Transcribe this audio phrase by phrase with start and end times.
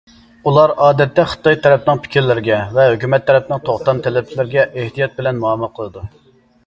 [0.51, 6.09] ئۇلار ئادەتتە خىتاي تەرەپنىڭ پىكىرلىرىگە ۋە ھۆكۈمەت تەرەپنىڭ توختام تەلەپلىرىگە ئېھتىيات بىلەن مۇئامىلە قىلىدۇ.